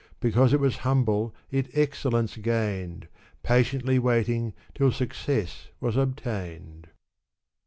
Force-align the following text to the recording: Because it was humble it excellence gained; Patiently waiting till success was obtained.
Because 0.19 0.51
it 0.51 0.59
was 0.59 0.77
humble 0.77 1.31
it 1.51 1.69
excellence 1.77 2.35
gained; 2.35 3.07
Patiently 3.43 3.99
waiting 3.99 4.53
till 4.73 4.91
success 4.91 5.67
was 5.79 5.95
obtained. 5.95 6.87